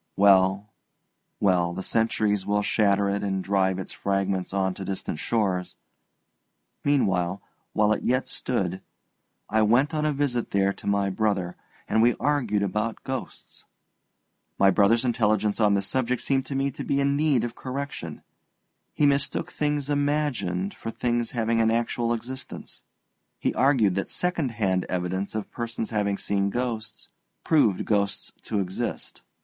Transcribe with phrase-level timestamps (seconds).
[0.15, 0.73] Well,
[1.39, 5.75] well, the centuries will shatter it and drive its fragments on to distant shores.
[6.83, 7.39] Meanwhile,
[7.73, 8.81] while it yet stood,
[9.47, 11.55] I went on a visit there to my brother,
[11.87, 13.63] and we argued about ghosts.
[14.57, 18.23] My brother's intelligence on this subject seemed to me to be in need of correction.
[18.95, 22.81] He mistook things imagined for things having an actual existence;
[23.37, 27.09] he argued that second hand evidence of persons having seen ghosts
[27.43, 29.21] proved ghosts to exist.